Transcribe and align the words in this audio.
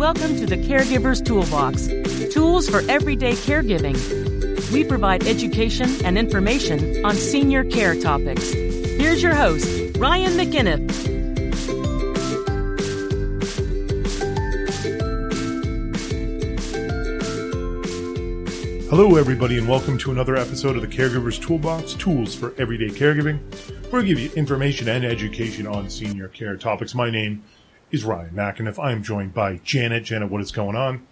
Welcome 0.00 0.38
to 0.38 0.46
the 0.46 0.56
Caregiver's 0.56 1.20
Toolbox 1.20 1.86
tools 2.32 2.66
for 2.66 2.80
everyday 2.90 3.32
caregiving. 3.32 3.92
We 4.72 4.82
provide 4.82 5.24
education 5.26 5.90
and 6.06 6.16
information 6.16 7.04
on 7.04 7.14
senior 7.14 7.64
care 7.64 7.94
topics. 8.00 8.50
Here's 8.50 9.22
your 9.22 9.34
host, 9.34 9.98
Ryan 9.98 10.32
McInnes. 10.38 10.90
Hello, 18.88 19.16
everybody, 19.16 19.58
and 19.58 19.68
welcome 19.68 19.98
to 19.98 20.12
another 20.12 20.34
episode 20.34 20.76
of 20.76 20.80
the 20.80 20.88
Caregiver's 20.88 21.38
Toolbox 21.38 21.92
Tools 21.92 22.34
for 22.34 22.54
Everyday 22.56 22.88
Caregiving, 22.88 23.38
where 23.92 24.00
we 24.00 24.08
give 24.08 24.18
you 24.18 24.30
information 24.32 24.88
and 24.88 25.04
education 25.04 25.66
on 25.66 25.90
senior 25.90 26.28
care 26.28 26.56
topics. 26.56 26.94
My 26.94 27.10
name 27.10 27.34
is 27.34 27.59
Ryan 27.92 28.30
McInnes. 28.34 28.78
I 28.78 28.92
am 28.92 29.02
joined 29.02 29.34
by 29.34 29.60
Janet. 29.64 30.04
Janet, 30.04 30.30
what 30.30 30.40
is 30.40 30.52
going 30.52 30.76
on? 30.76 31.06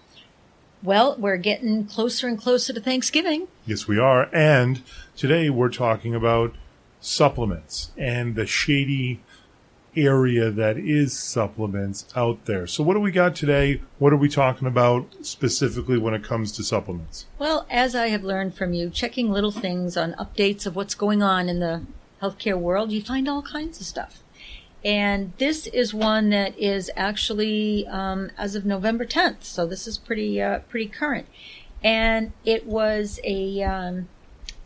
Well, 0.82 1.16
we're 1.18 1.36
getting 1.36 1.86
closer 1.86 2.28
and 2.28 2.40
closer 2.40 2.72
to 2.72 2.80
Thanksgiving. 2.80 3.48
Yes, 3.66 3.88
we 3.88 3.98
are. 3.98 4.28
And 4.32 4.82
today 5.16 5.50
we're 5.50 5.70
talking 5.70 6.14
about 6.14 6.54
supplements 7.00 7.90
and 7.96 8.36
the 8.36 8.46
shady 8.46 9.20
area 9.96 10.50
that 10.50 10.76
is 10.78 11.18
supplements 11.18 12.06
out 12.14 12.44
there. 12.44 12.68
So, 12.68 12.84
what 12.84 12.94
do 12.94 13.00
we 13.00 13.10
got 13.10 13.34
today? 13.34 13.80
What 13.98 14.12
are 14.12 14.16
we 14.16 14.28
talking 14.28 14.68
about 14.68 15.06
specifically 15.22 15.98
when 15.98 16.14
it 16.14 16.22
comes 16.22 16.52
to 16.52 16.62
supplements? 16.62 17.26
Well, 17.38 17.66
as 17.68 17.96
I 17.96 18.08
have 18.08 18.22
learned 18.22 18.54
from 18.54 18.72
you, 18.72 18.88
checking 18.88 19.32
little 19.32 19.50
things 19.50 19.96
on 19.96 20.12
updates 20.12 20.64
of 20.64 20.76
what's 20.76 20.94
going 20.94 21.22
on 21.22 21.48
in 21.48 21.58
the 21.58 21.82
healthcare 22.22 22.58
world, 22.58 22.92
you 22.92 23.02
find 23.02 23.28
all 23.28 23.42
kinds 23.42 23.80
of 23.80 23.86
stuff. 23.86 24.22
And 24.84 25.32
this 25.38 25.66
is 25.66 25.92
one 25.92 26.30
that 26.30 26.56
is 26.58 26.90
actually 26.96 27.86
um, 27.88 28.30
as 28.38 28.54
of 28.54 28.64
November 28.64 29.04
10th, 29.04 29.42
so 29.42 29.66
this 29.66 29.86
is 29.86 29.98
pretty 29.98 30.40
uh, 30.40 30.60
pretty 30.60 30.86
current. 30.86 31.26
And 31.82 32.32
it 32.44 32.66
was 32.66 33.20
a 33.24 33.62
um, 33.62 34.08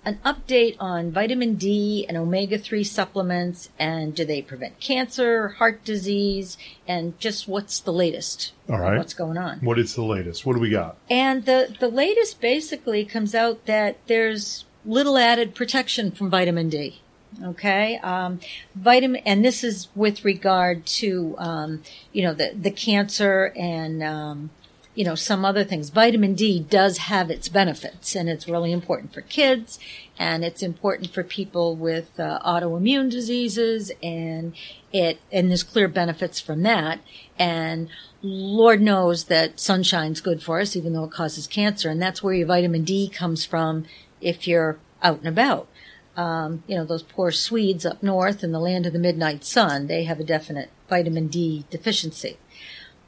an 0.04 0.18
update 0.24 0.76
on 0.80 1.12
vitamin 1.12 1.54
D 1.54 2.04
and 2.08 2.16
omega 2.16 2.58
3 2.58 2.82
supplements 2.82 3.70
and 3.78 4.14
do 4.14 4.24
they 4.24 4.42
prevent 4.42 4.80
cancer, 4.80 5.48
heart 5.48 5.84
disease, 5.84 6.58
and 6.88 7.18
just 7.18 7.46
what's 7.46 7.78
the 7.80 7.92
latest? 7.92 8.52
All 8.68 8.80
right. 8.80 8.98
What's 8.98 9.14
going 9.14 9.38
on? 9.38 9.58
What 9.58 9.78
is 9.78 9.94
the 9.94 10.02
latest? 10.02 10.44
What 10.44 10.54
do 10.54 10.60
we 10.60 10.70
got? 10.70 10.96
And 11.08 11.44
the, 11.44 11.74
the 11.78 11.88
latest 11.88 12.40
basically 12.40 13.04
comes 13.04 13.34
out 13.34 13.66
that 13.66 13.98
there's 14.08 14.64
little 14.84 15.16
added 15.16 15.54
protection 15.54 16.10
from 16.10 16.30
vitamin 16.30 16.68
D. 16.68 17.01
Okay, 17.42 17.98
um, 17.98 18.40
vitamin, 18.74 19.22
and 19.24 19.44
this 19.44 19.64
is 19.64 19.88
with 19.94 20.24
regard 20.24 20.84
to 20.86 21.34
um, 21.38 21.82
you 22.12 22.22
know 22.22 22.34
the 22.34 22.52
the 22.54 22.70
cancer 22.70 23.52
and 23.56 24.02
um, 24.02 24.50
you 24.94 25.04
know, 25.04 25.14
some 25.14 25.44
other 25.44 25.64
things. 25.64 25.88
Vitamin 25.88 26.34
D 26.34 26.60
does 26.60 26.98
have 26.98 27.30
its 27.30 27.48
benefits 27.48 28.14
and 28.14 28.28
it's 28.28 28.48
really 28.48 28.72
important 28.72 29.14
for 29.14 29.22
kids 29.22 29.78
and 30.18 30.44
it's 30.44 30.62
important 30.62 31.12
for 31.12 31.24
people 31.24 31.74
with 31.74 32.20
uh, 32.20 32.38
autoimmune 32.44 33.10
diseases 33.10 33.90
and 34.02 34.54
it, 34.92 35.18
and 35.30 35.48
there's 35.48 35.62
clear 35.62 35.88
benefits 35.88 36.40
from 36.40 36.62
that. 36.62 37.00
And 37.38 37.88
Lord 38.20 38.82
knows 38.82 39.24
that 39.24 39.58
sunshine's 39.58 40.20
good 40.20 40.42
for 40.42 40.60
us, 40.60 40.76
even 40.76 40.92
though 40.92 41.04
it 41.04 41.12
causes 41.12 41.46
cancer. 41.46 41.88
And 41.88 42.00
that's 42.00 42.22
where 42.22 42.34
your 42.34 42.46
vitamin 42.46 42.84
D 42.84 43.08
comes 43.08 43.46
from 43.46 43.86
if 44.20 44.46
you're 44.46 44.78
out 45.02 45.20
and 45.20 45.28
about. 45.28 45.68
Um, 46.14 46.62
you 46.66 46.76
know, 46.76 46.84
those 46.84 47.02
poor 47.02 47.30
Swedes 47.30 47.86
up 47.86 48.02
north 48.02 48.44
in 48.44 48.52
the 48.52 48.60
land 48.60 48.84
of 48.84 48.92
the 48.92 48.98
midnight 48.98 49.44
sun, 49.44 49.86
they 49.86 50.04
have 50.04 50.20
a 50.20 50.24
definite 50.24 50.68
vitamin 50.88 51.28
D 51.28 51.64
deficiency. 51.70 52.36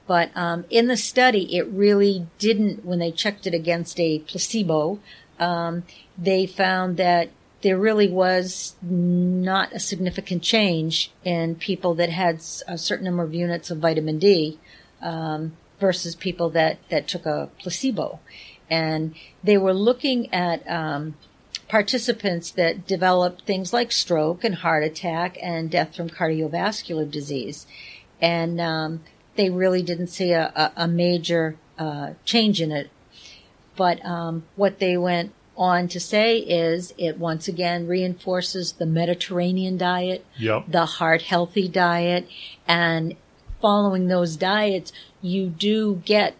But 0.07 0.31
um, 0.35 0.65
in 0.71 0.89
the 0.89 0.97
study, 0.97 1.57
it 1.57 1.67
really 1.67 2.27
didn't, 2.39 2.85
when 2.85 2.99
they 2.99 3.11
checked 3.11 3.47
it 3.47 3.55
against 3.55 4.01
a 4.01 4.21
placebo, 4.21 5.01
um, 5.39 5.85
they 6.17 6.47
found 6.47 6.97
that 6.97 7.31
there 7.63 7.79
really 7.79 8.09
was 8.09 8.75
not 8.83 9.73
a 9.73 9.81
significant 9.81 10.43
change 10.43 11.11
in 11.25 11.55
people 11.57 11.95
that 11.95 12.11
had 12.11 12.37
a 12.69 12.77
certain 12.77 13.07
number 13.07 13.23
of 13.23 13.35
units 13.35 13.71
of 13.71 13.79
vitamin 13.79 14.19
D 14.19 14.59
um, 15.01 15.57
versus 15.81 16.15
people 16.15 16.51
that, 16.51 16.79
that 16.91 17.09
took 17.09 17.25
a 17.25 17.51
placebo. 17.59 18.21
And 18.71 19.15
they 19.43 19.57
were 19.57 19.75
looking 19.75 20.33
at 20.33 20.67
um, 20.71 21.17
participants 21.69 22.51
that 22.53 22.87
developed 22.87 23.43
things 23.43 23.73
like 23.73 23.93
stroke 23.93 24.45
and 24.45 24.57
heart 24.57 24.85
attack 24.85 25.37
and 25.43 25.71
death 25.71 25.97
from 25.97 26.09
cardiovascular 26.09 27.11
disease. 27.11 27.67
And 28.21 28.61
um, 28.61 29.01
they 29.37 29.51
really 29.51 29.83
didn't 29.83 30.09
see 30.09 30.33
a, 30.33 30.53
a, 30.55 30.85
a 30.85 30.89
major 30.89 31.57
uh, 31.79 32.15
change 32.25 32.61
in 32.61 32.73
it. 32.73 32.91
But 33.77 34.05
um, 34.05 34.45
what 34.57 34.79
they 34.79 34.97
went 34.97 35.33
on 35.57 35.89
to 35.89 36.01
say 36.01 36.39
is 36.39 36.93
it 36.99 37.19
once 37.19 37.49
again 37.49 37.87
reinforces 37.87 38.73
the 38.73 38.87
Mediterranean 38.87 39.77
diet, 39.77 40.25
yep. 40.37 40.65
the 40.69 40.87
heart 40.87 41.23
healthy 41.23 41.69
diet, 41.69 42.29
and 42.67 43.17
following 43.61 44.09
those 44.09 44.37
diets, 44.37 44.93
you 45.23 45.49
do 45.49 46.03
get 46.05 46.35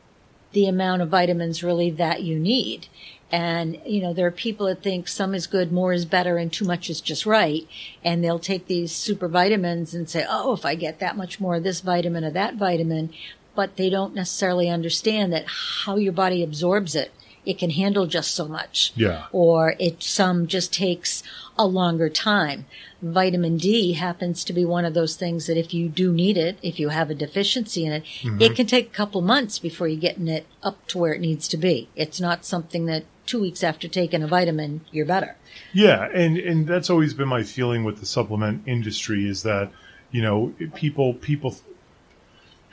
the 0.53 0.69
amount 0.69 1.03
of 1.03 1.09
vitamins 1.09 1.63
really 1.63 1.91
that 1.91 2.23
you 2.23 2.39
need. 2.39 2.87
And, 3.35 3.81
you 3.85 4.01
know, 4.01 4.13
there 4.13 4.29
are 4.29 4.31
people 4.31 4.67
that 4.67 4.81
think 4.81 5.09
some 5.09 5.35
is 5.35 5.49
good, 5.49 5.73
more 5.73 5.93
is 5.93 6.05
better, 6.05 6.37
and 6.37 6.53
too 6.53 6.65
much 6.65 6.89
is 6.89 7.01
just 7.01 7.27
right. 7.27 7.67
And 8.05 8.23
they'll 8.23 8.39
take 8.39 8.69
these 8.69 8.93
super 8.93 9.27
vitamins 9.27 9.93
and 9.93 10.09
say, 10.09 10.25
oh, 10.29 10.53
if 10.53 10.65
I 10.65 10.77
get 10.77 11.01
that 11.01 11.17
much 11.17 11.41
more 11.41 11.57
of 11.57 11.65
this 11.65 11.81
vitamin 11.81 12.23
or 12.23 12.31
that 12.31 12.55
vitamin, 12.55 13.13
but 13.57 13.75
they 13.75 13.91
don't 13.91 14.15
necessarily 14.15 14.71
understand 14.71 15.33
that 15.33 15.47
how 15.49 15.97
your 15.97 16.13
body 16.13 16.45
absorbs 16.45 16.95
it. 16.95 17.13
It 17.45 17.59
can 17.59 17.71
handle 17.71 18.07
just 18.07 18.37
so 18.37 18.47
much. 18.47 18.93
Yeah. 18.95 19.27
Or 19.33 19.75
it, 19.81 20.01
some 20.05 20.47
just 20.47 20.73
takes 20.73 21.25
a 21.59 21.67
longer 21.67 22.09
time. 22.09 22.67
Vitamin 23.03 23.57
D 23.57 23.95
happens 23.95 24.45
to 24.45 24.53
be 24.53 24.65
one 24.65 24.85
of 24.85 24.95
those 24.95 25.17
things 25.17 25.49
that 25.49 25.59
if 25.59 25.75
you 25.75 25.89
do 25.89 26.13
need 26.13 26.37
it, 26.37 26.57
if 26.63 26.79
you 26.79 26.91
have 26.91 27.11
a 27.11 27.17
deficiency 27.17 27.85
in 27.85 27.93
it, 27.95 28.05
mm-hmm. 28.05 28.41
it 28.41 28.55
can 28.55 28.67
take 28.67 28.87
a 28.87 28.95
couple 28.95 29.23
months 29.23 29.59
before 29.59 29.89
you're 29.89 29.99
getting 29.99 30.29
it 30.29 30.47
up 30.63 30.87
to 30.87 30.99
where 30.99 31.15
it 31.15 31.21
needs 31.21 31.49
to 31.49 31.57
be. 31.57 31.89
It's 31.97 32.21
not 32.21 32.45
something 32.45 32.87
that 32.87 33.03
two 33.27 33.41
weeks 33.41 33.63
after 33.63 33.89
taking 33.89 34.23
a 34.23 34.27
vitamin, 34.27 34.83
you're 34.91 35.07
better. 35.07 35.37
Yeah, 35.73 36.09
and 36.13 36.37
and 36.39 36.67
that's 36.67 36.91
always 36.91 37.15
been 37.15 37.29
my 37.29 37.43
feeling 37.43 37.85
with 37.85 38.01
the 38.01 38.07
supplement 38.07 38.67
industry 38.67 39.29
is 39.29 39.43
that 39.43 39.71
you 40.11 40.23
know 40.23 40.55
people 40.75 41.15
people 41.15 41.57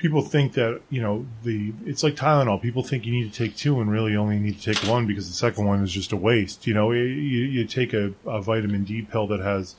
people 0.01 0.23
think 0.23 0.53
that 0.53 0.81
you 0.89 1.01
know 1.01 1.25
the 1.43 1.73
it's 1.85 2.03
like 2.03 2.15
Tylenol. 2.15 2.61
People 2.61 2.83
think 2.83 3.05
you 3.05 3.13
need 3.13 3.31
to 3.31 3.37
take 3.37 3.55
two, 3.55 3.79
and 3.79 3.91
really 3.91 4.15
only 4.15 4.39
need 4.39 4.59
to 4.59 4.73
take 4.73 4.89
one 4.89 5.05
because 5.05 5.27
the 5.27 5.35
second 5.35 5.65
one 5.65 5.83
is 5.83 5.91
just 5.91 6.11
a 6.11 6.17
waste. 6.17 6.65
You 6.65 6.73
know, 6.73 6.91
you, 6.91 7.03
you 7.03 7.65
take 7.65 7.93
a, 7.93 8.13
a 8.25 8.41
vitamin 8.41 8.83
D 8.83 9.03
pill 9.03 9.27
that 9.27 9.39
has 9.39 9.75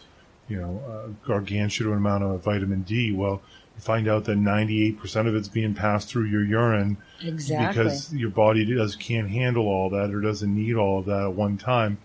you 0.49 0.61
know 0.61 0.81
a 0.89 1.27
gargantuan 1.27 1.99
amount 1.99 2.25
of 2.25 2.43
vitamin 2.43 2.83
D. 2.83 3.13
Well, 3.13 3.43
you 3.75 3.81
find 3.81 4.09
out 4.09 4.25
that 4.25 4.39
98% 4.39 5.27
of 5.27 5.35
it's 5.35 5.49
being 5.49 5.75
passed 5.75 6.09
through 6.09 6.25
your 6.25 6.45
urine 6.45 6.97
exactly. 7.23 7.83
because 7.83 8.15
your 8.15 8.31
body 8.31 8.65
does 8.65 8.97
can't 8.97 9.31
handle 9.31 9.67
all 9.67 9.91
that 9.91 10.13
or 10.13 10.21
doesn't 10.21 10.55
need 10.55 10.77
all 10.77 11.01
of 11.01 11.07
that 11.07 11.23
at 11.23 11.33
one 11.33 11.57
time. 11.57 11.99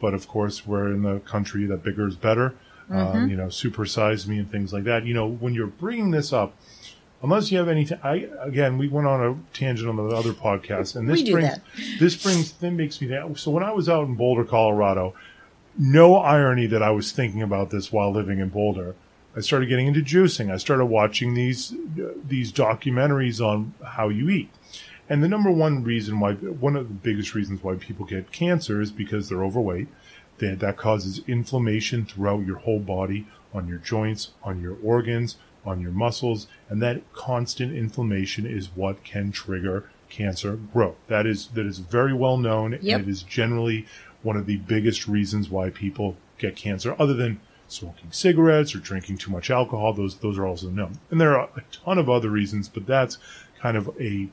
But 0.00 0.14
of 0.14 0.26
course, 0.26 0.66
we're 0.66 0.92
in 0.92 1.02
the 1.02 1.20
country 1.20 1.66
that 1.66 1.82
bigger 1.82 2.06
is 2.06 2.16
better. 2.16 2.54
Um, 2.90 2.96
mm-hmm. 2.96 3.16
Um, 3.16 3.30
you 3.30 3.36
know, 3.36 3.46
supersize 3.46 4.26
me 4.26 4.38
and 4.38 4.50
things 4.50 4.72
like 4.72 4.84
that. 4.84 5.06
You 5.06 5.14
know, 5.14 5.28
when 5.28 5.54
you're 5.54 5.68
bringing 5.68 6.10
this 6.10 6.32
up, 6.32 6.54
unless 7.22 7.50
you 7.52 7.58
have 7.58 7.68
any, 7.68 7.84
t- 7.84 7.94
I 8.02 8.28
again, 8.40 8.78
we 8.78 8.88
went 8.88 9.06
on 9.06 9.24
a 9.24 9.56
tangent 9.56 9.88
on 9.88 9.96
the 9.96 10.14
other 10.14 10.32
podcast, 10.32 10.96
and 10.96 11.08
this 11.08 11.22
brings 11.22 11.48
that. 11.48 11.62
this 12.00 12.20
brings 12.20 12.52
then 12.52 12.76
makes 12.76 13.00
me. 13.00 13.16
So 13.36 13.50
when 13.50 13.62
I 13.62 13.72
was 13.72 13.88
out 13.88 14.06
in 14.06 14.16
Boulder, 14.16 14.44
Colorado, 14.44 15.14
no 15.78 16.16
irony 16.16 16.66
that 16.66 16.82
I 16.82 16.90
was 16.90 17.12
thinking 17.12 17.42
about 17.42 17.70
this 17.70 17.92
while 17.92 18.12
living 18.12 18.40
in 18.40 18.48
Boulder. 18.48 18.94
I 19.36 19.40
started 19.40 19.68
getting 19.68 19.86
into 19.86 20.02
juicing. 20.02 20.52
I 20.52 20.56
started 20.58 20.86
watching 20.86 21.34
these 21.34 21.74
these 22.26 22.52
documentaries 22.52 23.44
on 23.44 23.74
how 23.84 24.08
you 24.08 24.28
eat. 24.28 24.50
And 25.08 25.22
the 25.22 25.28
number 25.28 25.50
one 25.50 25.82
reason 25.82 26.20
why, 26.20 26.34
one 26.34 26.76
of 26.76 26.88
the 26.88 26.94
biggest 26.94 27.34
reasons 27.34 27.62
why 27.62 27.74
people 27.74 28.06
get 28.06 28.32
cancer 28.32 28.80
is 28.80 28.90
because 28.90 29.28
they're 29.28 29.44
overweight. 29.44 29.88
That, 30.38 30.60
that 30.60 30.76
causes 30.76 31.20
inflammation 31.28 32.04
throughout 32.06 32.46
your 32.46 32.58
whole 32.58 32.80
body, 32.80 33.26
on 33.52 33.68
your 33.68 33.78
joints, 33.78 34.30
on 34.42 34.60
your 34.60 34.76
organs, 34.82 35.36
on 35.64 35.80
your 35.80 35.92
muscles, 35.92 36.46
and 36.68 36.82
that 36.82 37.12
constant 37.12 37.74
inflammation 37.74 38.46
is 38.46 38.70
what 38.74 39.04
can 39.04 39.30
trigger 39.30 39.90
cancer 40.08 40.56
growth. 40.72 40.96
That 41.08 41.26
is 41.26 41.48
that 41.48 41.66
is 41.66 41.78
very 41.78 42.12
well 42.12 42.38
known, 42.38 42.78
yep. 42.80 43.00
and 43.00 43.08
it 43.08 43.10
is 43.10 43.22
generally 43.22 43.86
one 44.22 44.36
of 44.36 44.46
the 44.46 44.56
biggest 44.56 45.06
reasons 45.06 45.50
why 45.50 45.70
people 45.70 46.16
get 46.38 46.56
cancer, 46.56 46.96
other 46.98 47.14
than 47.14 47.40
smoking 47.72 48.12
cigarettes 48.12 48.74
or 48.74 48.78
drinking 48.78 49.18
too 49.18 49.30
much 49.30 49.50
alcohol. 49.50 49.92
Those 49.92 50.16
those 50.18 50.38
are 50.38 50.46
also 50.46 50.68
known, 50.68 50.98
and 51.10 51.20
there 51.20 51.38
are 51.38 51.48
a 51.56 51.62
ton 51.70 51.98
of 51.98 52.08
other 52.08 52.30
reasons, 52.30 52.68
but 52.68 52.86
that's 52.86 53.18
kind 53.60 53.76
of 53.76 53.90
a 54.00 54.28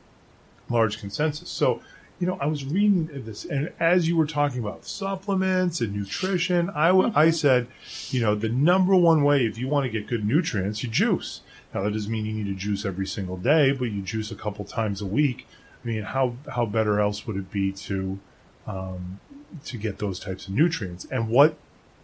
large 0.69 0.99
consensus. 0.99 1.49
So, 1.49 1.81
you 2.19 2.27
know, 2.27 2.37
I 2.39 2.47
was 2.47 2.65
reading 2.65 3.09
this, 3.25 3.45
and 3.45 3.71
as 3.79 4.07
you 4.07 4.17
were 4.17 4.25
talking 4.25 4.59
about 4.59 4.85
supplements 4.85 5.81
and 5.81 5.95
nutrition, 5.95 6.69
I, 6.71 6.87
w- 6.87 7.09
mm-hmm. 7.09 7.17
I 7.17 7.31
said, 7.31 7.67
you 8.09 8.21
know, 8.21 8.35
the 8.35 8.49
number 8.49 8.95
one 8.95 9.23
way 9.23 9.45
if 9.45 9.57
you 9.57 9.67
want 9.67 9.85
to 9.85 9.89
get 9.89 10.07
good 10.07 10.25
nutrients, 10.25 10.83
you 10.83 10.89
juice. 10.89 11.41
Now 11.73 11.83
that 11.83 11.93
doesn't 11.93 12.11
mean 12.11 12.25
you 12.25 12.33
need 12.33 12.47
to 12.47 12.55
juice 12.55 12.85
every 12.85 13.07
single 13.07 13.37
day, 13.37 13.71
but 13.71 13.85
you 13.85 14.01
juice 14.01 14.31
a 14.31 14.35
couple 14.35 14.65
times 14.65 15.01
a 15.01 15.05
week. 15.05 15.47
I 15.83 15.87
mean, 15.87 16.03
how 16.03 16.35
how 16.49 16.65
better 16.65 16.99
else 16.99 17.25
would 17.25 17.37
it 17.37 17.51
be 17.51 17.71
to 17.71 18.19
um, 18.67 19.19
to 19.65 19.77
get 19.77 19.99
those 19.99 20.19
types 20.19 20.47
of 20.47 20.53
nutrients? 20.53 21.05
And 21.05 21.29
what 21.29 21.57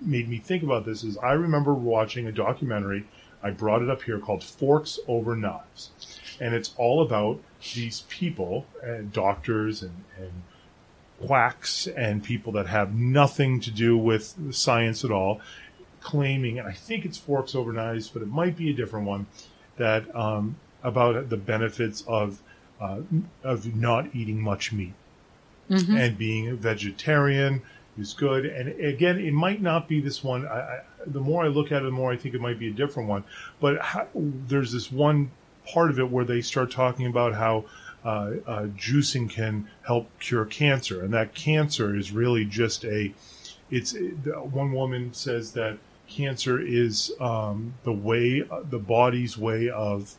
made 0.06 0.30
me 0.30 0.38
think 0.38 0.63
about 0.63 0.86
this 0.86 1.04
is 1.04 1.18
I 1.18 1.34
remember 1.34 1.74
watching 1.74 2.28
a 2.28 2.31
documentary. 2.31 3.06
I 3.44 3.52
brought 3.52 3.81
it 3.81 3.90
up 3.90 4.04
here 4.04 4.19
called 4.19 4.44
Forks 4.44 5.00
Over 5.07 5.36
Knives, 5.36 5.92
and 6.40 6.54
it's 6.56 6.74
all 6.78 7.02
about 7.02 7.42
these 7.74 8.02
people 8.10 8.66
and 8.81 9.12
doctors 9.13 9.84
and, 9.84 10.04
and 10.18 10.31
quacks 11.25 11.88
and 11.88 12.24
people 12.24 12.52
that 12.54 12.68
have 12.68 12.94
nothing 12.94 13.60
to 13.62 13.72
do 13.72 13.98
with 13.98 14.36
science 14.52 15.06
at 15.06 15.12
all 15.12 15.42
claiming, 16.02 16.60
and 16.60 16.68
I 16.68 16.74
think 16.74 17.04
it's 17.04 17.18
Forks 17.18 17.56
Over 17.56 17.74
Knives, 17.74 18.10
but 18.10 18.22
it 18.22 18.28
might 18.28 18.56
be 18.56 18.69
a 18.69 18.74
different 18.74 19.07
one, 19.07 19.25
that 19.78 20.16
um, 20.16 20.57
about 20.84 21.30
the 21.30 21.38
benefits 21.38 22.04
of 22.07 22.42
uh, 22.80 23.00
of 23.44 23.75
not 23.75 24.16
eating 24.16 24.42
much 24.42 24.72
meat 24.72 24.94
Mm-hmm. 25.68 25.98
and 25.98 26.16
being 26.16 26.48
a 26.48 26.54
vegetarian 26.54 27.63
is 27.97 28.13
good. 28.13 28.45
And 28.45 28.80
again, 28.80 29.19
it 29.19 29.33
might 29.33 29.62
not 29.62 29.88
be 29.88 30.01
this 30.01 30.24
one. 30.24 30.45
I, 30.47 30.59
I, 30.59 30.81
the 31.06 31.19
more 31.19 31.44
I 31.44 31.47
look 31.47 31.71
at 31.71 31.81
it, 31.81 31.86
the 31.86 31.92
more 31.92 32.12
I 32.12 32.18
think 32.18 32.36
it 32.36 32.42
might 32.42 32.59
be 32.59 32.69
a 32.69 32.74
different 32.74 33.09
one. 33.09 33.24
But 33.59 33.81
how, 33.81 34.07
there's 34.13 34.71
this 34.71 34.92
one 34.92 35.31
part 35.65 35.89
of 35.89 36.00
it 36.00 36.09
where 36.09 36.25
they 36.25 36.42
start 36.42 36.71
talking 36.71 37.07
about 37.07 37.33
how 37.33 37.65
uh, 38.03 38.31
uh, 38.45 38.62
juicing 38.77 39.30
can 39.30 39.68
help 39.86 40.07
cure 40.19 40.45
cancer, 40.45 41.03
and 41.03 41.13
that 41.13 41.33
cancer 41.33 41.95
is 41.95 42.12
really 42.12 42.45
just 42.45 42.86
a. 42.86 43.13
It's 43.71 43.95
one 44.30 44.74
woman 44.74 45.13
says 45.13 45.53
that 45.53 45.80
cancer 46.07 46.59
is 46.59 47.12
um, 47.19 47.74
the 47.83 47.92
way, 47.92 48.44
the 48.69 48.77
body's 48.77 49.38
way 49.39 49.69
of 49.69 50.15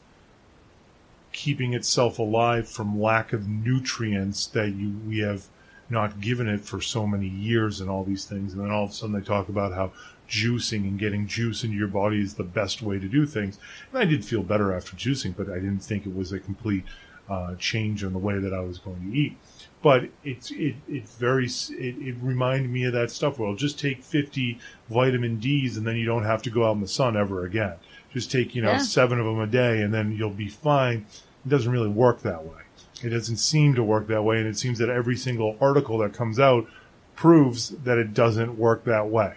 keeping 1.32 1.74
itself 1.74 2.18
alive 2.18 2.68
from 2.68 3.00
lack 3.00 3.32
of 3.32 3.46
nutrients 3.46 4.46
that 4.48 4.70
you 4.70 4.98
we 5.06 5.18
have 5.18 5.46
not 5.88 6.20
given 6.20 6.48
it 6.48 6.60
for 6.60 6.80
so 6.80 7.06
many 7.06 7.28
years 7.28 7.80
and 7.80 7.88
all 7.88 8.02
these 8.04 8.24
things. 8.24 8.52
And 8.52 8.62
then 8.62 8.70
all 8.70 8.84
of 8.84 8.90
a 8.90 8.92
sudden 8.92 9.14
they 9.14 9.20
talk 9.24 9.48
about 9.48 9.72
how 9.72 9.92
juicing 10.28 10.80
and 10.80 10.98
getting 10.98 11.26
juice 11.28 11.62
into 11.62 11.76
your 11.76 11.86
body 11.88 12.20
is 12.20 12.34
the 12.34 12.42
best 12.42 12.82
way 12.82 12.98
to 12.98 13.06
do 13.08 13.24
things. 13.26 13.58
And 13.92 14.00
i 14.00 14.04
did 14.04 14.24
feel 14.24 14.42
better 14.42 14.72
after 14.74 14.96
juicing 14.96 15.36
but 15.36 15.48
i 15.48 15.54
didn't 15.54 15.84
think 15.84 16.04
it 16.04 16.14
was 16.16 16.32
a 16.32 16.40
complete 16.40 16.82
uh, 17.28 17.54
change 17.56 18.02
in 18.02 18.12
the 18.12 18.18
way 18.18 18.38
that 18.40 18.52
i 18.52 18.58
was 18.60 18.78
going 18.78 19.00
to 19.08 19.16
eat. 19.16 19.36
But 19.82 20.08
it's 20.24 20.50
it 20.50 20.74
it's 20.88 21.14
very 21.14 21.46
it, 21.46 21.96
it 22.08 22.16
reminded 22.20 22.70
me 22.70 22.82
of 22.84 22.92
that 22.94 23.12
stuff 23.12 23.38
well 23.38 23.54
just 23.54 23.78
take 23.78 24.02
50 24.02 24.58
vitamin 24.90 25.38
d's 25.38 25.76
and 25.76 25.86
then 25.86 25.94
you 25.96 26.06
don't 26.06 26.24
have 26.24 26.42
to 26.42 26.50
go 26.50 26.66
out 26.68 26.74
in 26.74 26.80
the 26.80 26.88
sun 26.88 27.16
ever 27.16 27.44
again. 27.44 27.74
Just 28.12 28.32
take 28.32 28.54
you 28.56 28.62
know 28.62 28.72
Yeah. 28.72 28.78
seven 28.78 29.20
of 29.20 29.26
them 29.26 29.38
a 29.38 29.46
day 29.46 29.80
and 29.82 29.94
then 29.94 30.10
you'll 30.16 30.30
be 30.30 30.48
fine. 30.48 31.06
It 31.44 31.48
doesn't 31.50 31.70
really 31.70 31.88
work 31.88 32.22
that 32.22 32.44
way. 32.44 32.62
It 33.02 33.10
doesn't 33.10 33.36
seem 33.36 33.74
to 33.74 33.82
work 33.82 34.06
that 34.08 34.22
way, 34.22 34.38
and 34.38 34.46
it 34.46 34.58
seems 34.58 34.78
that 34.78 34.88
every 34.88 35.16
single 35.16 35.56
article 35.60 35.98
that 35.98 36.12
comes 36.14 36.38
out 36.38 36.66
proves 37.14 37.70
that 37.70 37.98
it 37.98 38.14
doesn't 38.14 38.58
work 38.58 38.84
that 38.84 39.08
way. 39.08 39.34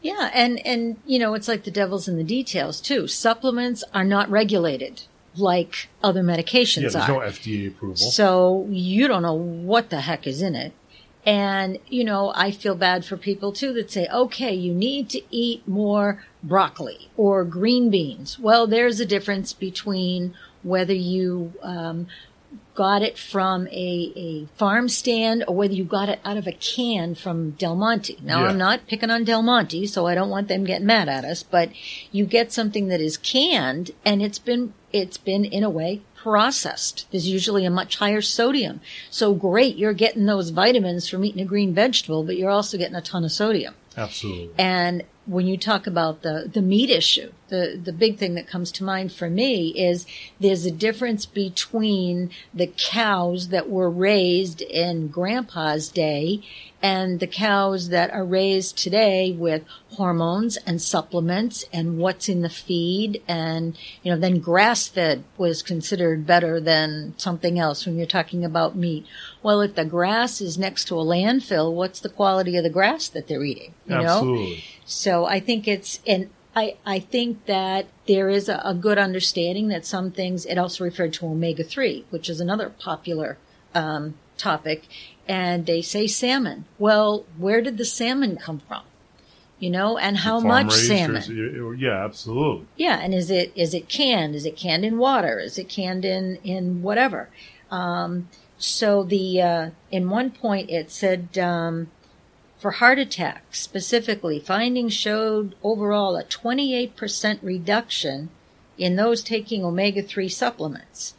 Yeah, 0.00 0.30
and 0.32 0.64
and 0.66 0.96
you 1.06 1.18
know, 1.18 1.34
it's 1.34 1.48
like 1.48 1.64
the 1.64 1.70
devil's 1.70 2.08
in 2.08 2.16
the 2.16 2.24
details 2.24 2.80
too. 2.80 3.06
Supplements 3.06 3.84
are 3.94 4.04
not 4.04 4.30
regulated 4.30 5.02
like 5.38 5.88
other 6.02 6.22
medications 6.22 6.82
Yeah, 6.82 6.88
there's 6.88 6.96
are. 6.96 7.08
no 7.08 7.18
FDA 7.18 7.68
approval. 7.68 7.96
So 7.96 8.66
you 8.70 9.08
don't 9.08 9.22
know 9.22 9.34
what 9.34 9.90
the 9.90 10.00
heck 10.02 10.26
is 10.26 10.42
in 10.42 10.54
it. 10.54 10.72
And, 11.24 11.80
you 11.88 12.04
know, 12.04 12.32
I 12.36 12.52
feel 12.52 12.76
bad 12.76 13.04
for 13.04 13.16
people 13.16 13.52
too 13.52 13.72
that 13.72 13.90
say, 13.90 14.06
okay, 14.12 14.54
you 14.54 14.72
need 14.72 15.10
to 15.10 15.20
eat 15.30 15.66
more 15.66 16.24
broccoli 16.42 17.10
or 17.16 17.44
green 17.44 17.90
beans. 17.90 18.38
Well, 18.38 18.68
there's 18.68 19.00
a 19.00 19.06
difference 19.06 19.52
between 19.52 20.34
whether 20.62 20.94
you, 20.94 21.52
um, 21.62 22.06
got 22.76 23.02
it 23.02 23.18
from 23.18 23.66
a, 23.68 24.12
a 24.14 24.46
farm 24.56 24.88
stand 24.88 25.42
or 25.48 25.56
whether 25.56 25.74
you 25.74 25.82
got 25.82 26.08
it 26.08 26.20
out 26.24 26.36
of 26.36 26.46
a 26.46 26.52
can 26.52 27.14
from 27.16 27.50
Del 27.52 27.74
Monte. 27.74 28.18
Now, 28.22 28.42
Yeah. 28.42 28.50
I'm 28.50 28.58
not 28.58 28.86
picking 28.86 29.10
on 29.10 29.24
Del 29.24 29.42
Monte, 29.42 29.86
so 29.86 30.06
I 30.06 30.14
don't 30.14 30.30
want 30.30 30.46
them 30.48 30.64
getting 30.64 30.86
mad 30.86 31.08
at 31.08 31.24
us, 31.24 31.42
but 31.42 31.70
you 32.12 32.26
get 32.26 32.52
something 32.52 32.88
that 32.88 33.00
is 33.00 33.16
canned 33.16 33.90
and 34.04 34.22
it's 34.22 34.38
been, 34.38 34.74
it's 34.92 35.16
been 35.16 35.44
in 35.44 35.64
a 35.64 35.70
way 35.70 36.02
processed. 36.14 37.06
There's 37.10 37.28
usually 37.28 37.64
a 37.64 37.70
much 37.70 37.96
higher 37.96 38.20
sodium. 38.20 38.80
So 39.10 39.32
great, 39.32 39.76
you're 39.76 39.92
getting 39.92 40.26
those 40.26 40.50
vitamins 40.50 41.08
from 41.08 41.24
eating 41.24 41.40
a 41.40 41.44
green 41.46 41.72
vegetable, 41.74 42.24
but 42.24 42.36
you're 42.36 42.50
also 42.50 42.76
getting 42.76 42.96
a 42.96 43.00
ton 43.00 43.24
of 43.24 43.32
sodium. 43.32 43.74
Absolutely. 43.96 44.50
And 44.58 45.04
when 45.26 45.46
you 45.46 45.56
talk 45.56 45.86
about 45.86 46.22
the, 46.22 46.48
the 46.52 46.62
meat 46.62 46.88
issue, 46.88 47.32
the, 47.48 47.80
the 47.82 47.92
big 47.92 48.16
thing 48.18 48.34
that 48.34 48.48
comes 48.48 48.70
to 48.72 48.84
mind 48.84 49.12
for 49.12 49.28
me 49.28 49.68
is 49.70 50.06
there's 50.40 50.64
a 50.64 50.70
difference 50.70 51.26
between 51.26 52.30
the 52.54 52.72
cows 52.76 53.48
that 53.48 53.68
were 53.68 53.90
raised 53.90 54.62
in 54.62 55.08
grandpa's 55.08 55.88
day 55.88 56.42
and 56.82 57.18
the 57.18 57.26
cows 57.26 57.88
that 57.88 58.10
are 58.12 58.24
raised 58.24 58.78
today 58.78 59.32
with 59.32 59.64
hormones 59.92 60.56
and 60.58 60.80
supplements 60.80 61.64
and 61.72 61.98
what's 61.98 62.28
in 62.28 62.42
the 62.42 62.50
feed. 62.50 63.22
And, 63.26 63.76
you 64.02 64.12
know, 64.12 64.18
then 64.18 64.38
grass 64.38 64.86
fed 64.86 65.24
was 65.36 65.62
considered 65.62 66.26
better 66.26 66.60
than 66.60 67.14
something 67.16 67.58
else 67.58 67.86
when 67.86 67.96
you're 67.96 68.06
talking 68.06 68.44
about 68.44 68.76
meat. 68.76 69.06
Well, 69.42 69.62
if 69.62 69.74
the 69.74 69.84
grass 69.84 70.40
is 70.40 70.58
next 70.58 70.84
to 70.86 71.00
a 71.00 71.04
landfill, 71.04 71.72
what's 71.72 72.00
the 72.00 72.08
quality 72.08 72.56
of 72.56 72.62
the 72.62 72.70
grass 72.70 73.08
that 73.08 73.26
they're 73.26 73.44
eating? 73.44 73.74
You 73.86 73.96
know? 74.02 74.56
So 74.86 75.26
I 75.26 75.40
think 75.40 75.66
it's, 75.68 76.00
and 76.06 76.30
I, 76.54 76.76
I 76.86 77.00
think 77.00 77.44
that 77.46 77.86
there 78.06 78.30
is 78.30 78.48
a, 78.48 78.62
a 78.64 78.72
good 78.72 78.98
understanding 78.98 79.68
that 79.68 79.84
some 79.84 80.10
things, 80.12 80.46
it 80.46 80.56
also 80.56 80.84
referred 80.84 81.12
to 81.14 81.26
omega 81.26 81.64
3, 81.64 82.06
which 82.10 82.30
is 82.30 82.40
another 82.40 82.70
popular 82.70 83.36
um, 83.74 84.14
topic. 84.38 84.84
And 85.28 85.66
they 85.66 85.82
say 85.82 86.06
salmon. 86.06 86.64
Well, 86.78 87.26
where 87.36 87.60
did 87.60 87.78
the 87.78 87.84
salmon 87.84 88.36
come 88.36 88.60
from? 88.60 88.82
You 89.58 89.70
know, 89.70 89.96
and 89.98 90.18
how 90.18 90.38
much 90.38 90.72
salmon? 90.72 91.22
is 91.22 91.80
yeah, 91.80 92.04
absolutely. 92.04 92.66
Yeah, 92.76 93.00
and 93.00 93.14
is 93.14 93.30
it 93.30 93.52
is 93.56 93.72
it 93.72 93.88
canned? 93.88 94.34
Is 94.34 94.44
it 94.44 94.54
canned 94.54 94.84
in 94.84 94.98
water? 94.98 95.40
Is 95.40 95.56
it 95.56 95.70
canned 95.70 96.04
in 96.04 96.36
in 96.44 96.82
whatever? 96.82 97.30
Um, 97.70 98.28
so 98.58 99.02
the 99.02 99.40
uh, 99.40 99.70
in 99.90 100.10
one 100.10 100.30
point 100.30 100.68
it 100.68 100.90
said 100.90 101.38
um, 101.38 101.90
for 102.66 102.72
heart 102.72 102.98
attacks 102.98 103.60
specifically, 103.60 104.40
findings 104.40 104.92
showed 104.92 105.54
overall 105.62 106.16
a 106.16 106.24
28% 106.24 107.38
reduction 107.40 108.28
in 108.76 108.96
those 108.96 109.22
taking 109.22 109.64
omega 109.64 110.02
3 110.02 110.28
supplements. 110.28 111.14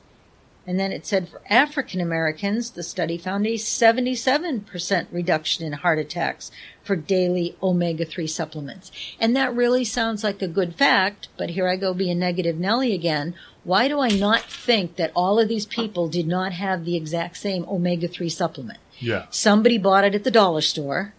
And 0.67 0.77
then 0.77 0.91
it 0.91 1.05
said 1.05 1.29
for 1.29 1.39
African 1.49 2.01
Americans, 2.01 2.71
the 2.71 2.83
study 2.83 3.17
found 3.17 3.47
a 3.47 3.53
77% 3.53 5.07
reduction 5.09 5.65
in 5.65 5.71
heart 5.71 5.99
attacks 5.99 6.51
for 6.83 6.97
daily 6.97 7.55
omega 7.63 8.03
3 8.03 8.27
supplements. 8.27 8.91
And 9.17 9.33
that 9.37 9.55
really 9.55 9.85
sounds 9.85 10.25
like 10.25 10.41
a 10.41 10.49
good 10.49 10.75
fact, 10.75 11.29
but 11.37 11.51
here 11.51 11.69
I 11.69 11.77
go 11.77 11.93
being 11.93 12.19
negative 12.19 12.59
Nelly 12.59 12.93
again. 12.93 13.35
Why 13.63 13.87
do 13.87 14.01
I 14.01 14.09
not 14.09 14.41
think 14.41 14.97
that 14.97 15.13
all 15.15 15.39
of 15.39 15.47
these 15.47 15.65
people 15.65 16.09
did 16.09 16.27
not 16.27 16.51
have 16.51 16.83
the 16.83 16.97
exact 16.97 17.37
same 17.37 17.63
omega 17.69 18.09
3 18.09 18.27
supplement? 18.27 18.79
Yeah. 18.99 19.27
Somebody 19.29 19.77
bought 19.77 20.03
it 20.03 20.13
at 20.13 20.25
the 20.25 20.31
dollar 20.31 20.59
store 20.59 21.13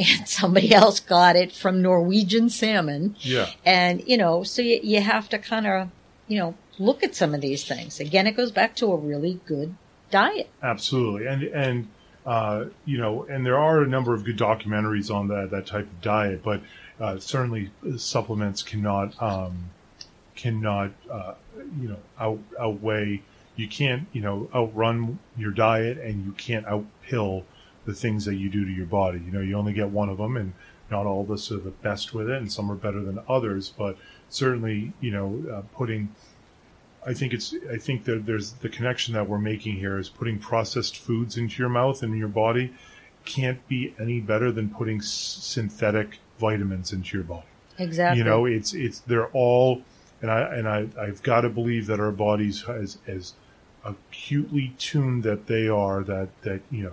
and 0.00 0.28
somebody 0.28 0.74
else 0.74 1.00
got 1.00 1.36
it 1.36 1.52
from 1.52 1.82
Norwegian 1.82 2.48
salmon. 2.48 3.16
Yeah. 3.20 3.48
And, 3.64 4.02
you 4.06 4.16
know, 4.16 4.42
so 4.42 4.62
you, 4.62 4.80
you 4.82 5.00
have 5.00 5.28
to 5.30 5.38
kind 5.38 5.66
of, 5.66 5.88
you 6.26 6.38
know, 6.38 6.54
look 6.78 7.02
at 7.02 7.14
some 7.14 7.34
of 7.34 7.40
these 7.40 7.64
things. 7.64 8.00
Again, 8.00 8.26
it 8.26 8.36
goes 8.36 8.50
back 8.50 8.74
to 8.76 8.92
a 8.92 8.96
really 8.96 9.40
good 9.46 9.74
diet. 10.10 10.48
Absolutely, 10.62 11.26
and 11.26 11.42
and 11.44 11.88
uh, 12.26 12.64
you 12.84 12.98
know, 12.98 13.24
and 13.24 13.46
there 13.46 13.58
are 13.58 13.82
a 13.82 13.86
number 13.86 14.14
of 14.14 14.24
good 14.24 14.38
documentaries 14.38 15.14
on 15.14 15.28
that 15.28 15.50
that 15.50 15.66
type 15.66 15.86
of 15.86 16.00
diet, 16.00 16.42
but 16.42 16.60
uh, 16.98 17.18
certainly 17.18 17.70
supplements 17.96 18.62
cannot 18.62 19.20
um, 19.22 19.70
cannot 20.34 20.92
uh, 21.10 21.34
you 21.80 21.88
know 21.88 21.98
out, 22.18 22.40
outweigh. 22.58 23.22
You 23.56 23.68
can't 23.68 24.06
you 24.12 24.22
know 24.22 24.48
outrun 24.54 25.18
your 25.36 25.52
diet, 25.52 25.98
and 25.98 26.24
you 26.24 26.32
can't 26.32 26.66
outpill 26.66 27.44
the 27.86 27.94
things 27.94 28.24
that 28.24 28.34
you 28.34 28.48
do 28.48 28.64
to 28.64 28.70
your 28.70 28.86
body. 28.86 29.20
You 29.24 29.32
know, 29.32 29.40
you 29.40 29.56
only 29.56 29.72
get 29.72 29.90
one 29.90 30.08
of 30.08 30.18
them, 30.18 30.36
and 30.36 30.52
not 30.90 31.06
all 31.06 31.22
of 31.22 31.30
us 31.30 31.50
are 31.50 31.58
the 31.58 31.70
best 31.70 32.14
with 32.14 32.28
it, 32.28 32.36
and 32.36 32.50
some 32.50 32.70
are 32.70 32.76
better 32.76 33.02
than 33.02 33.20
others. 33.28 33.72
But 33.76 33.96
certainly, 34.28 34.92
you 35.00 35.10
know, 35.10 35.42
uh, 35.52 35.62
putting 35.76 36.14
I 37.06 37.14
think 37.14 37.32
it's. 37.32 37.54
I 37.70 37.78
think 37.78 38.04
that 38.04 38.26
there's 38.26 38.52
the 38.52 38.68
connection 38.68 39.14
that 39.14 39.28
we're 39.28 39.38
making 39.38 39.76
here 39.76 39.98
is 39.98 40.08
putting 40.08 40.38
processed 40.38 40.98
foods 40.98 41.36
into 41.36 41.58
your 41.58 41.70
mouth 41.70 42.02
and 42.02 42.16
your 42.18 42.28
body 42.28 42.74
can't 43.24 43.66
be 43.68 43.94
any 43.98 44.20
better 44.20 44.52
than 44.52 44.70
putting 44.70 44.98
s- 44.98 45.08
synthetic 45.08 46.18
vitamins 46.38 46.92
into 46.92 47.16
your 47.16 47.24
body. 47.24 47.46
Exactly. 47.78 48.18
You 48.18 48.24
know, 48.24 48.44
it's 48.44 48.74
it's 48.74 49.00
they're 49.00 49.28
all, 49.28 49.82
and 50.20 50.30
I 50.30 50.40
and 50.54 50.68
I 50.68 50.88
I've 50.98 51.22
got 51.22 51.42
to 51.42 51.48
believe 51.48 51.86
that 51.86 52.00
our 52.00 52.12
bodies 52.12 52.64
as 52.68 52.98
as 53.06 53.32
acutely 53.82 54.74
tuned 54.76 55.22
that 55.22 55.46
they 55.46 55.68
are 55.68 56.04
that 56.04 56.28
that 56.42 56.60
you 56.70 56.82
know 56.82 56.92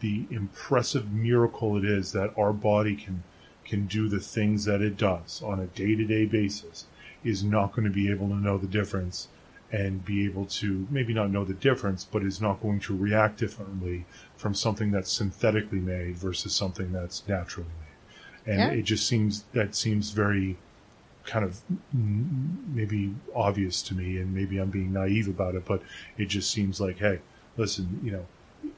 the 0.00 0.26
impressive 0.30 1.12
miracle 1.12 1.76
it 1.76 1.84
is 1.84 2.12
that 2.12 2.32
our 2.38 2.52
body 2.52 2.94
can 2.96 3.22
can 3.64 3.86
do 3.86 4.08
the 4.08 4.20
things 4.20 4.64
that 4.64 4.80
it 4.80 4.96
does 4.96 5.42
on 5.42 5.60
a 5.60 5.66
day 5.66 5.94
to 5.94 6.04
day 6.04 6.24
basis 6.24 6.86
is 7.24 7.44
not 7.44 7.72
going 7.72 7.84
to 7.84 7.90
be 7.90 8.10
able 8.10 8.28
to 8.28 8.34
know 8.36 8.56
the 8.56 8.66
difference 8.66 9.28
and 9.70 10.04
be 10.04 10.24
able 10.24 10.46
to 10.46 10.86
maybe 10.90 11.12
not 11.12 11.30
know 11.30 11.44
the 11.44 11.52
difference, 11.52 12.02
but 12.02 12.22
is 12.22 12.40
not 12.40 12.62
going 12.62 12.80
to 12.80 12.96
react 12.96 13.38
differently 13.38 14.06
from 14.36 14.54
something 14.54 14.90
that's 14.90 15.12
synthetically 15.12 15.80
made 15.80 16.16
versus 16.16 16.54
something 16.54 16.90
that's 16.92 17.26
naturally 17.28 17.68
made. 17.68 18.52
And 18.52 18.72
Yeah. 18.72 18.78
it 18.78 18.82
just 18.84 19.06
seems 19.06 19.44
that 19.52 19.74
seems 19.74 20.10
very 20.12 20.56
kind 21.24 21.44
of 21.44 21.60
maybe 21.92 23.14
obvious 23.34 23.82
to 23.82 23.94
me, 23.94 24.16
and 24.16 24.34
maybe 24.34 24.58
I'm 24.58 24.70
being 24.70 24.94
naive 24.94 25.28
about 25.28 25.54
it, 25.54 25.66
but 25.66 25.82
it 26.16 26.26
just 26.26 26.50
seems 26.50 26.80
like, 26.80 26.98
hey, 26.98 27.18
listen, 27.58 28.00
you 28.02 28.10
know, 28.10 28.26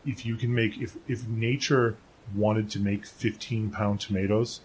if 0.07 0.25
you 0.25 0.37
can 0.37 0.55
make 0.55 0.79
if 0.79 0.97
if 1.09 1.27
nature 1.29 1.97
wanted 2.35 2.71
to 2.71 2.79
make 2.79 3.05
15 3.07 3.71
pound 3.71 4.01
tomatoes, 4.01 4.61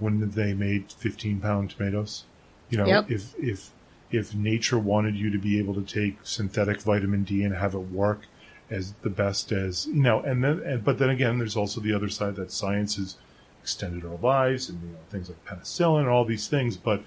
wouldn't 0.00 0.32
they 0.34 0.52
made 0.52 0.92
15 0.92 1.40
pound 1.40 1.70
tomatoes? 1.70 2.24
You 2.70 2.78
know, 2.78 2.86
Yep. 2.86 3.10
if 3.10 3.34
if 3.38 3.70
if 4.10 4.34
nature 4.34 4.78
wanted 4.78 5.16
you 5.16 5.30
to 5.30 5.38
be 5.38 5.58
able 5.58 5.74
to 5.74 5.82
take 5.82 6.18
synthetic 6.22 6.80
vitamin 6.80 7.24
D 7.24 7.42
and 7.42 7.54
have 7.54 7.74
it 7.74 7.78
work 7.78 8.22
as 8.70 8.94
the 9.02 9.10
best 9.10 9.52
as 9.52 9.86
you 9.86 10.02
know, 10.02 10.20
and 10.20 10.42
then 10.42 10.60
and, 10.60 10.84
but 10.84 10.98
then 10.98 11.10
again, 11.10 11.38
there's 11.38 11.56
also 11.56 11.80
the 11.80 11.92
other 11.92 12.08
side 12.08 12.36
that 12.36 12.50
science 12.52 12.96
has 12.96 13.16
extended 13.62 14.04
our 14.04 14.16
lives 14.18 14.68
and 14.68 14.80
you 14.82 14.88
know 14.88 14.98
things 15.10 15.28
like 15.28 15.44
penicillin 15.44 16.00
and 16.00 16.08
all 16.08 16.24
these 16.24 16.48
things, 16.48 16.76
but 16.76 17.02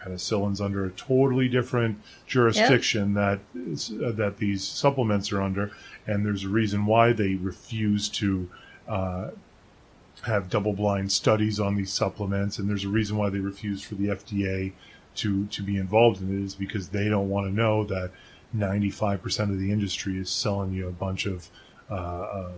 penicillin's 0.00 0.60
under 0.60 0.84
a 0.84 0.90
totally 0.90 1.48
different 1.48 1.98
jurisdiction 2.26 3.14
that 3.14 3.40
is, 3.54 3.92
uh, 4.04 4.12
that 4.12 4.38
these 4.38 4.66
supplements 4.66 5.32
are 5.32 5.42
under, 5.42 5.70
and 6.06 6.24
there's 6.24 6.44
a 6.44 6.48
reason 6.48 6.86
why 6.86 7.12
they 7.12 7.34
refuse 7.34 8.08
to 8.08 8.48
uh, 8.88 9.30
have 10.22 10.50
double-blind 10.50 11.10
studies 11.12 11.60
on 11.60 11.76
these 11.76 11.92
supplements, 11.92 12.58
and 12.58 12.68
there's 12.68 12.84
a 12.84 12.88
reason 12.88 13.16
why 13.16 13.30
they 13.30 13.38
refuse 13.38 13.82
for 13.82 13.94
the 13.94 14.08
FDA 14.08 14.72
to 15.16 15.46
to 15.46 15.62
be 15.62 15.76
involved 15.76 16.20
in 16.22 16.30
it 16.30 16.44
is 16.44 16.54
because 16.54 16.88
they 16.88 17.08
don't 17.08 17.28
want 17.28 17.46
to 17.46 17.52
know 17.52 17.84
that 17.84 18.10
95% 18.56 19.50
of 19.50 19.58
the 19.58 19.72
industry 19.72 20.18
is 20.18 20.30
selling 20.30 20.72
you 20.72 20.88
a 20.88 20.92
bunch 20.92 21.26
of 21.26 21.48
uh, 21.90 21.94
uh, 21.94 22.52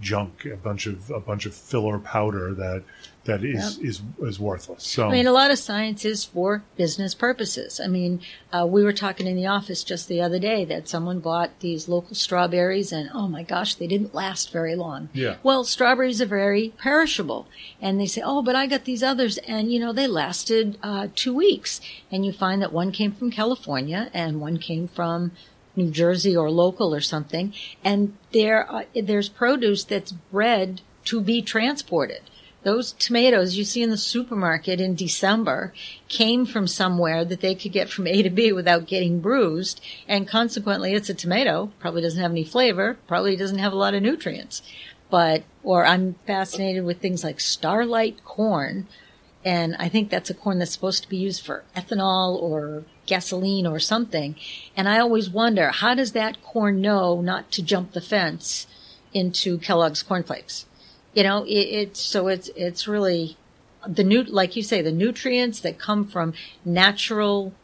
junk, 0.00 0.44
a 0.44 0.56
bunch 0.56 0.86
of 0.86 1.10
a 1.10 1.20
bunch 1.20 1.46
of 1.46 1.54
filler 1.54 1.98
powder 1.98 2.54
that 2.54 2.82
that 3.24 3.44
is 3.44 3.78
is 3.78 4.02
is 4.20 4.38
worthless. 4.38 4.84
So 4.84 5.08
I 5.08 5.12
mean, 5.12 5.26
a 5.26 5.32
lot 5.32 5.50
of 5.50 5.58
science 5.58 6.04
is 6.04 6.24
for 6.24 6.62
business 6.76 7.14
purposes. 7.14 7.80
I 7.82 7.88
mean, 7.88 8.20
uh, 8.52 8.66
we 8.66 8.84
were 8.84 8.92
talking 8.92 9.26
in 9.26 9.36
the 9.36 9.46
office 9.46 9.84
just 9.84 10.08
the 10.08 10.20
other 10.22 10.38
day 10.38 10.64
that 10.64 10.88
someone 10.88 11.20
bought 11.20 11.58
these 11.60 11.88
local 11.88 12.14
strawberries, 12.14 12.92
and 12.92 13.10
oh 13.12 13.28
my 13.28 13.42
gosh, 13.42 13.74
they 13.74 13.86
didn't 13.86 14.14
last 14.14 14.52
very 14.52 14.76
long. 14.76 15.08
Yeah. 15.12 15.36
Well, 15.42 15.64
strawberries 15.64 16.22
are 16.22 16.26
very 16.26 16.72
perishable, 16.78 17.48
and 17.80 18.00
they 18.00 18.06
say, 18.06 18.22
oh, 18.24 18.42
but 18.42 18.56
I 18.56 18.66
got 18.66 18.84
these 18.84 19.02
others, 19.02 19.38
and 19.38 19.72
you 19.72 19.80
know, 19.80 19.92
they 19.92 20.06
lasted 20.06 20.78
uh, 20.82 21.08
two 21.14 21.34
weeks, 21.34 21.80
and 22.10 22.24
you 22.24 22.32
find 22.32 22.62
that 22.62 22.72
one 22.72 22.92
came 22.92 23.12
from 23.12 23.30
California 23.30 24.10
and 24.14 24.40
one 24.40 24.58
came 24.58 24.88
from 24.88 25.32
New 25.76 25.90
Jersey 25.90 26.36
or 26.36 26.50
local 26.50 26.94
or 26.94 27.00
something, 27.00 27.52
and 27.84 28.16
there 28.32 28.70
uh, 28.70 28.84
there's 28.94 29.28
produce 29.28 29.84
that's 29.84 30.12
bred 30.12 30.80
to 31.04 31.20
be 31.20 31.42
transported. 31.42 32.22
Those 32.66 32.90
tomatoes 32.92 33.56
you 33.56 33.64
see 33.64 33.84
in 33.84 33.90
the 33.90 33.96
supermarket 33.96 34.80
in 34.80 34.96
December 34.96 35.72
came 36.08 36.44
from 36.44 36.66
somewhere 36.66 37.24
that 37.24 37.40
they 37.40 37.54
could 37.54 37.70
get 37.70 37.88
from 37.88 38.08
A 38.08 38.22
to 38.24 38.30
B 38.30 38.50
without 38.50 38.88
getting 38.88 39.20
bruised, 39.20 39.80
and 40.08 40.26
consequently, 40.26 40.92
it's 40.92 41.08
a 41.08 41.14
tomato. 41.14 41.70
Probably 41.78 42.02
doesn't 42.02 42.20
have 42.20 42.32
any 42.32 42.42
flavor. 42.42 42.98
Probably 43.06 43.36
doesn't 43.36 43.60
have 43.60 43.72
a 43.72 43.76
lot 43.76 43.94
of 43.94 44.02
nutrients. 44.02 44.62
But, 45.10 45.44
or 45.62 45.86
I'm 45.86 46.16
fascinated 46.26 46.84
with 46.84 47.00
things 47.00 47.22
like 47.22 47.38
starlight 47.38 48.24
corn, 48.24 48.88
and 49.44 49.76
I 49.78 49.88
think 49.88 50.10
that's 50.10 50.30
a 50.30 50.34
corn 50.34 50.58
that's 50.58 50.72
supposed 50.72 51.04
to 51.04 51.08
be 51.08 51.18
used 51.18 51.46
for 51.46 51.62
ethanol 51.76 52.34
or 52.34 52.82
gasoline 53.06 53.66
or 53.66 53.78
something. 53.78 54.36
And 54.76 54.88
I 54.88 54.98
always 54.98 55.30
wonder, 55.30 55.70
how 55.70 55.94
does 55.94 56.12
that 56.12 56.42
corn 56.42 56.80
know 56.80 57.20
not 57.20 57.50
to 57.52 57.62
jump 57.62 57.92
the 57.92 58.00
fence 58.00 58.66
into 59.12 59.58
Kellogg's 59.58 60.02
cornflakes? 60.02 60.66
You 61.14 61.22
know, 61.22 61.44
it, 61.44 61.50
it's 61.50 62.00
so 62.00 62.28
it's 62.28 62.48
it's 62.56 62.86
really 62.86 63.36
the 63.86 64.04
new 64.04 64.22
like 64.24 64.56
you 64.56 64.62
say 64.62 64.82
the 64.82 64.92
nutrients 64.92 65.60
that 65.60 65.78
come 65.78 66.06
from 66.06 66.34
natural 66.64 67.54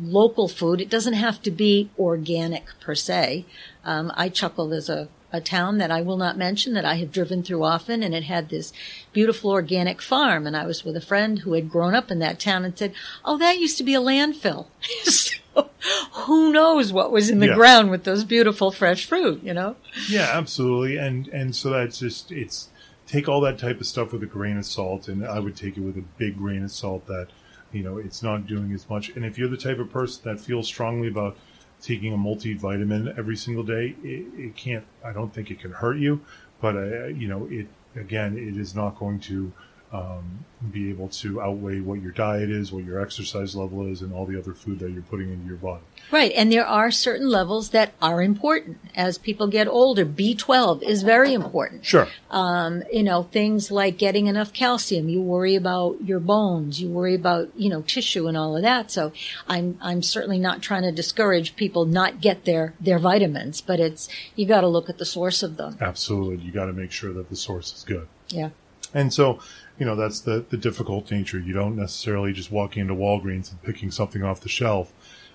local 0.00 0.48
food. 0.48 0.80
It 0.80 0.88
doesn't 0.88 1.14
have 1.14 1.42
to 1.42 1.50
be 1.50 1.90
organic 1.98 2.66
per 2.80 2.94
se. 2.94 3.44
Um, 3.84 4.12
I 4.14 4.28
chuckle 4.28 4.68
there's 4.68 4.88
a 4.88 5.08
a 5.32 5.40
town 5.40 5.78
that 5.78 5.90
I 5.90 6.02
will 6.02 6.16
not 6.16 6.36
mention 6.36 6.74
that 6.74 6.84
I 6.84 6.94
have 6.96 7.12
driven 7.12 7.42
through 7.42 7.62
often, 7.64 8.02
and 8.02 8.14
it 8.14 8.24
had 8.24 8.48
this 8.48 8.72
beautiful 9.12 9.50
organic 9.50 10.02
farm. 10.02 10.46
And 10.46 10.56
I 10.56 10.66
was 10.66 10.84
with 10.84 10.96
a 10.96 11.00
friend 11.00 11.40
who 11.40 11.52
had 11.52 11.70
grown 11.70 11.94
up 11.94 12.10
in 12.10 12.18
that 12.20 12.40
town 12.40 12.64
and 12.64 12.76
said, 12.76 12.92
"Oh, 13.24 13.38
that 13.38 13.58
used 13.58 13.78
to 13.78 13.84
be 13.84 13.94
a 13.94 14.00
landfill." 14.00 14.66
so, 15.04 15.68
who 16.12 16.52
knows 16.52 16.92
what 16.92 17.12
was 17.12 17.30
in 17.30 17.38
the 17.40 17.46
Yeah. 17.48 17.54
ground 17.54 17.90
with 17.90 18.04
those 18.04 18.24
beautiful 18.24 18.70
fresh 18.70 19.06
fruit? 19.06 19.42
You 19.42 19.54
know? 19.54 19.76
Yeah, 20.08 20.30
absolutely. 20.32 20.96
And 20.96 21.28
and 21.28 21.54
so 21.54 21.70
that's 21.70 21.98
just 22.00 22.32
it's 22.32 22.68
take 23.06 23.28
all 23.28 23.40
that 23.40 23.58
type 23.58 23.80
of 23.80 23.86
stuff 23.86 24.12
with 24.12 24.22
a 24.22 24.26
grain 24.26 24.56
of 24.56 24.64
salt, 24.66 25.08
and 25.08 25.26
I 25.26 25.38
would 25.40 25.56
take 25.56 25.76
it 25.76 25.80
with 25.80 25.96
a 25.96 26.04
big 26.18 26.38
grain 26.38 26.64
of 26.64 26.70
salt 26.70 27.06
that 27.06 27.28
you 27.72 27.82
know 27.82 27.98
it's 27.98 28.22
not 28.22 28.46
doing 28.46 28.72
as 28.72 28.88
much. 28.90 29.10
And 29.10 29.24
if 29.24 29.38
you're 29.38 29.48
the 29.48 29.56
type 29.56 29.78
of 29.78 29.90
person 29.90 30.22
that 30.24 30.40
feels 30.40 30.66
strongly 30.66 31.08
about 31.08 31.36
taking 31.80 32.12
a 32.12 32.16
multivitamin 32.16 33.16
every 33.18 33.36
single 33.36 33.64
day, 33.64 33.94
it, 34.02 34.26
it 34.36 34.56
can't. 34.56 34.84
I 35.04 35.12
don't 35.12 35.32
think 35.32 35.50
it 35.50 35.60
can 35.60 35.72
hurt 35.72 35.98
you, 35.98 36.20
but 36.60 36.76
uh, 36.76 37.06
you 37.06 37.28
know 37.28 37.46
it 37.50 37.66
again. 37.96 38.36
It 38.36 38.60
is 38.60 38.74
not 38.74 38.98
going 38.98 39.20
to. 39.20 39.52
Um, 39.92 40.44
be 40.70 40.90
able 40.90 41.08
to 41.08 41.40
outweigh 41.40 41.80
what 41.80 42.02
your 42.02 42.12
diet 42.12 42.50
is, 42.50 42.70
what 42.70 42.84
your 42.84 43.00
exercise 43.00 43.56
level 43.56 43.86
is, 43.86 44.02
and 44.02 44.12
all 44.12 44.26
the 44.26 44.38
other 44.38 44.52
food 44.52 44.78
that 44.80 44.90
you're 44.90 45.02
putting 45.02 45.32
into 45.32 45.46
your 45.46 45.56
body. 45.56 45.82
Right. 46.10 46.32
And 46.32 46.52
there 46.52 46.66
are 46.66 46.90
certain 46.90 47.28
levels 47.28 47.70
that 47.70 47.92
are 48.02 48.20
important. 48.20 48.78
As 48.94 49.16
people 49.16 49.46
get 49.46 49.68
older, 49.68 50.04
B12 50.04 50.82
is 50.82 51.02
very 51.02 51.32
important. 51.32 51.86
Sure. 51.86 52.08
Um, 52.30 52.82
you 52.92 53.02
know, 53.02 53.22
things 53.22 53.70
like 53.70 53.96
getting 53.96 54.26
enough 54.26 54.52
calcium. 54.52 55.08
You 55.08 55.22
worry 55.22 55.54
about 55.54 56.02
your 56.02 56.20
bones. 56.20 56.80
You 56.80 56.88
worry 56.88 57.14
about, 57.14 57.48
you 57.56 57.70
know, 57.70 57.82
tissue 57.82 58.26
and 58.26 58.36
all 58.36 58.56
of 58.56 58.62
that. 58.62 58.90
So 58.90 59.12
I'm, 59.48 59.78
I'm 59.80 60.02
certainly 60.02 60.38
not 60.38 60.60
trying 60.62 60.82
to 60.82 60.92
discourage 60.92 61.56
people 61.56 61.86
not 61.86 62.20
get 62.20 62.44
their, 62.44 62.74
their 62.80 62.98
vitamins, 62.98 63.60
but 63.60 63.80
it's, 63.80 64.08
you 64.36 64.46
got 64.46 64.60
to 64.60 64.68
look 64.68 64.90
at 64.90 64.98
the 64.98 65.06
source 65.06 65.42
of 65.42 65.56
them. 65.56 65.78
Absolutely. 65.80 66.44
You 66.44 66.52
got 66.52 66.66
to 66.66 66.72
make 66.72 66.92
sure 66.92 67.12
that 67.14 67.30
the 67.30 67.36
source 67.36 67.72
is 67.74 67.84
good. 67.84 68.08
Yeah. 68.28 68.50
And 68.92 69.12
so, 69.12 69.38
you 69.80 69.86
know, 69.86 69.96
that's 69.96 70.20
the, 70.20 70.44
the 70.50 70.58
difficult 70.58 71.10
nature. 71.10 71.40
You 71.40 71.54
don't 71.54 71.74
necessarily 71.74 72.34
just 72.34 72.52
walk 72.52 72.76
into 72.76 72.94
Walgreens 72.94 73.50
and 73.50 73.62
picking 73.62 73.90
something 73.90 74.22
off 74.22 74.42
the 74.42 74.48
shelf. 74.50 74.92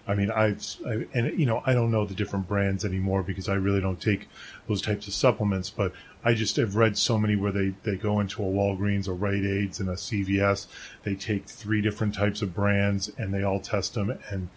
I 0.08 0.14
mean, 0.14 0.30
I've, 0.30 0.64
I, 0.86 1.08
and 1.16 1.38
you 1.40 1.48
know, 1.48 1.64
I 1.66 1.74
don't 1.74 1.90
know 1.90 2.06
the 2.06 2.14
different 2.14 2.48
brands 2.48 2.86
anymore 2.86 3.24
because 3.24 3.50
I 3.50 3.56
really 3.56 3.82
don't 3.82 4.00
take 4.00 4.30
those 4.68 4.84
types 4.84 5.08
of 5.08 5.16
supplements, 5.16 5.72
but 5.72 5.94
I 6.24 6.36
just 6.36 6.58
have 6.58 6.76
read 6.76 6.96
so 6.96 7.18
many 7.18 7.36
where 7.36 7.52
they, 7.52 7.74
they 7.82 7.96
go 7.96 8.20
into 8.20 8.44
a 8.44 8.46
Walgreens, 8.46 9.08
a 9.08 9.14
Rite 9.14 9.44
Aids 9.44 9.80
and 9.80 9.90
a 9.90 9.94
CVS. 9.94 10.68
They 11.02 11.16
take 11.16 11.50
three 11.50 11.82
different 11.82 12.14
types 12.14 12.44
of 12.44 12.54
brands 12.54 13.12
and 13.18 13.34
they 13.34 13.42
all 13.42 13.60
test 13.60 13.96
them 13.96 14.12
and, 14.30 14.50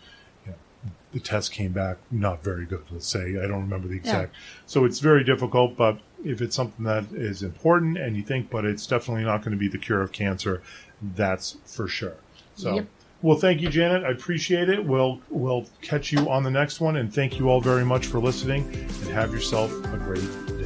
the 1.13 1.21
test 1.21 1.53
came 1.53 1.73
back 1.73 1.97
not 2.11 2.43
very 2.43 2.67
good, 2.67 2.85
let's 2.91 3.07
say. 3.09 3.39
I 3.43 3.47
don't 3.47 3.63
remember 3.63 3.89
the 3.89 3.97
exact. 3.97 4.35
So 4.67 4.85
it's 4.85 5.01
very 5.01 5.25
difficult, 5.25 5.77
but 5.77 5.99
if 6.25 6.41
it's 6.43 6.55
something 6.55 6.85
that 6.85 7.07
is 7.13 7.43
important 7.43 7.97
and 7.97 8.17
you 8.17 8.23
think, 8.23 8.51
but 8.51 8.65
it's 8.65 8.87
definitely 8.87 9.25
not 9.25 9.39
going 9.39 9.53
to 9.53 9.59
be 9.59 9.69
the 9.69 9.79
cure 9.79 10.03
of 10.03 10.13
cancer, 10.13 10.63
that's 11.01 11.57
for 11.65 11.89
sure. 11.89 12.17
So, 12.57 12.75
Yep. 12.77 12.87
well, 13.23 13.39
thank 13.39 13.63
you, 13.63 13.69
Janet. 13.71 14.05
I 14.05 14.11
appreciate 14.11 14.69
it. 14.69 14.85
We'll 14.85 15.21
we'll 15.31 15.67
catch 15.81 16.13
you 16.13 16.29
on 16.29 16.43
the 16.43 16.51
next 16.51 16.81
one, 16.81 16.97
and 16.97 17.13
thank 17.13 17.39
you 17.39 17.49
all 17.49 17.61
very 17.61 17.85
much 17.85 18.07
for 18.07 18.19
listening. 18.19 18.65
And 18.73 19.09
have 19.11 19.33
yourself 19.33 19.73
a 19.73 19.97
great 19.97 20.58